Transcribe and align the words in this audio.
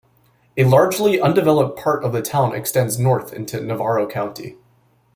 A 0.57 0.63
largely 0.63 1.21
undeveloped 1.21 1.77
part 1.77 2.03
of 2.03 2.11
the 2.11 2.23
town 2.23 2.55
extends 2.55 2.97
north 2.97 3.31
into 3.31 3.61
Navarro 3.61 4.07
County. 4.07 4.57